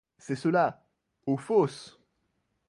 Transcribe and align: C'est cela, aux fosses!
C'est 0.17 0.33
cela, 0.35 0.83
aux 1.27 1.37
fosses! 1.37 2.01